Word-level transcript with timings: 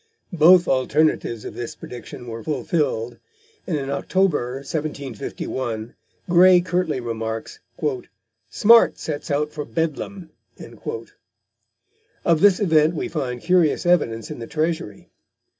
Both 0.33 0.67
alternatives 0.67 1.45
of 1.45 1.53
this 1.53 1.75
prediction 1.75 2.25
were 2.25 2.41
fulfilled, 2.43 3.19
and 3.67 3.77
in 3.77 3.91
October, 3.91 4.55
1751, 4.55 5.93
Gray 6.27 6.59
curtly 6.59 6.99
remarks: 6.99 7.59
"Smart 8.49 8.97
sets 8.97 9.29
out 9.29 9.51
for 9.51 9.63
Bedlam." 9.63 10.31
Of 12.25 12.41
this 12.41 12.59
event 12.59 12.95
we 12.95 13.09
find 13.09 13.41
curious 13.41 13.85
evidence 13.85 14.31
in 14.31 14.39
the 14.39 14.47
Treasury. 14.47 15.11